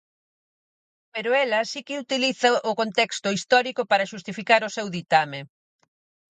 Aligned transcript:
Pero 1.13 1.29
ela 1.43 1.59
si 1.71 1.79
que 1.87 2.01
utiliza 2.03 2.49
o 2.69 2.71
contexto 2.81 3.27
histórico 3.37 3.81
para 3.91 4.09
xustificar 4.11 4.61
o 4.63 4.73
seu 4.75 4.87
ditame. 4.95 5.41